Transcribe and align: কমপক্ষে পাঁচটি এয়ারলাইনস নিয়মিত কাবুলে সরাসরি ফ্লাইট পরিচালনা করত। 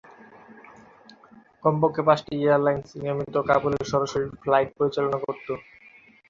কমপক্ষে 1.63 2.01
পাঁচটি 2.07 2.33
এয়ারলাইনস 2.39 2.89
নিয়মিত 3.01 3.35
কাবুলে 3.49 3.79
সরাসরি 3.91 4.27
ফ্লাইট 4.41 4.69
পরিচালনা 4.77 5.17
করত। 5.23 5.47